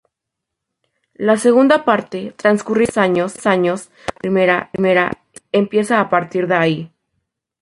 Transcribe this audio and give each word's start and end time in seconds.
La 1.13 1.37
segunda 1.37 1.85
parte, 1.85 2.33
transcurridos 2.35 2.95
diez 3.13 3.45
años 3.45 3.91
desde 4.19 4.47
la 4.47 4.71
primera, 4.71 5.11
empieza 5.51 5.99
a 5.99 6.09
partir 6.09 6.47
de 6.47 6.55
ahí. 6.55 6.93